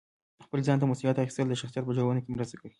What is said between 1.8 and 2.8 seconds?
په جوړونه کې مرسته کوي.